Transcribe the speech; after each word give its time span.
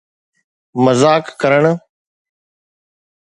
مذاق 0.83 1.25
ڪرڻ 1.41 1.65